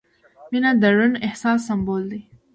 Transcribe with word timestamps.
•مینه 0.51 0.71
د 0.81 0.83
روڼ 0.95 1.11
احساس 1.27 1.59
سمبول 1.69 2.03
دی. 2.11 2.21